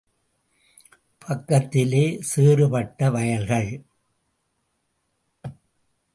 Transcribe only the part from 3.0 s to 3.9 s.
வயல்கள்.